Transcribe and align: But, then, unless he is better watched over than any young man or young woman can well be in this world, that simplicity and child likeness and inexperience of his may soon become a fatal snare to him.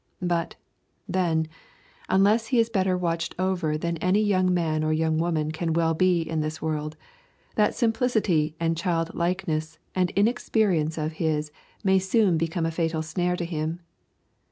But, 0.23 0.55
then, 1.07 1.47
unless 2.09 2.47
he 2.47 2.57
is 2.57 2.71
better 2.71 2.97
watched 2.97 3.35
over 3.37 3.77
than 3.77 3.97
any 3.97 4.19
young 4.23 4.51
man 4.51 4.83
or 4.83 4.91
young 4.91 5.19
woman 5.19 5.51
can 5.51 5.73
well 5.73 5.93
be 5.93 6.21
in 6.23 6.41
this 6.41 6.59
world, 6.59 6.97
that 7.53 7.75
simplicity 7.75 8.55
and 8.59 8.75
child 8.75 9.13
likeness 9.13 9.77
and 9.93 10.09
inexperience 10.15 10.97
of 10.97 11.11
his 11.21 11.51
may 11.83 11.99
soon 11.99 12.35
become 12.39 12.65
a 12.65 12.71
fatal 12.71 13.03
snare 13.03 13.35
to 13.35 13.45
him. 13.45 13.79